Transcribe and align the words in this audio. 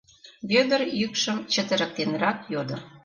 —Вӧдыр 0.51 0.81
йӱкшым 0.99 1.37
чытырыктенрак 1.53 2.37
йодо. 2.53 2.77